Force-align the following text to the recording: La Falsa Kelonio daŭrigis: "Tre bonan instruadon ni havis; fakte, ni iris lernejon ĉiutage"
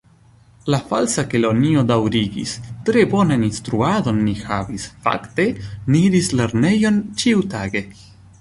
La 0.73 0.77
Falsa 0.91 1.25
Kelonio 1.33 1.83
daŭrigis: 1.91 2.53
"Tre 2.89 3.03
bonan 3.13 3.45
instruadon 3.49 4.23
ni 4.31 4.35
havis; 4.47 4.89
fakte, 5.07 5.49
ni 5.93 6.03
iris 6.11 6.35
lernejon 6.41 7.03
ĉiutage" 7.23 7.89